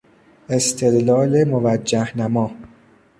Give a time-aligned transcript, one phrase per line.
[0.49, 2.51] استدلال موجه نما